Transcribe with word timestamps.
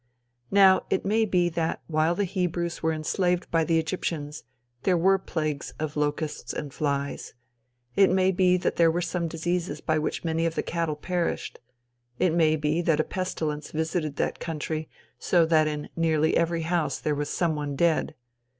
Now, 0.49 0.87
it 0.89 1.05
may 1.05 1.25
be 1.25 1.47
that 1.49 1.83
while 1.85 2.15
the 2.15 2.23
Hebrews 2.25 2.81
were 2.81 2.91
enslaved 2.91 3.51
by 3.51 3.63
the 3.63 3.77
Egyptians, 3.77 4.43
there 4.81 4.97
were 4.97 5.19
plagues 5.19 5.75
of 5.77 5.95
locusts 5.95 6.53
and 6.53 6.73
flies. 6.73 7.35
It 7.95 8.09
may 8.09 8.31
be 8.31 8.57
that 8.57 8.77
there 8.77 8.89
were 8.89 9.03
some 9.03 9.27
diseases 9.27 9.79
by 9.79 9.99
which 9.99 10.23
many 10.23 10.47
of 10.47 10.55
the 10.55 10.63
cattle 10.63 10.95
perished. 10.95 11.59
It 12.17 12.33
may 12.33 12.55
be 12.55 12.81
that 12.81 12.99
a 12.99 13.03
pestilence 13.03 13.69
visited 13.69 14.15
that 14.15 14.39
country 14.39 14.89
so 15.19 15.45
that 15.45 15.67
in 15.67 15.87
nearly 15.95 16.35
every 16.35 16.63
house 16.63 16.97
there 16.97 17.13
was 17.13 17.29
some 17.29 17.53
one 17.55 17.75
dead. 17.75 18.15